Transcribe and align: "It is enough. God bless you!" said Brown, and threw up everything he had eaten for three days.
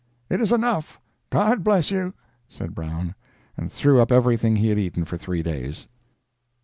"It 0.31 0.41
is 0.41 0.51
enough. 0.51 0.99
God 1.29 1.63
bless 1.63 1.91
you!" 1.91 2.15
said 2.49 2.73
Brown, 2.73 3.13
and 3.55 3.71
threw 3.71 3.99
up 4.01 4.11
everything 4.11 4.55
he 4.55 4.69
had 4.69 4.79
eaten 4.79 5.05
for 5.05 5.15
three 5.15 5.43
days. 5.43 5.87